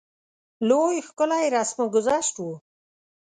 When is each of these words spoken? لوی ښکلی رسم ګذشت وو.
لوی 0.67 0.95
ښکلی 1.07 1.45
رسم 1.55 1.79
ګذشت 1.95 2.35
وو. 2.39 2.53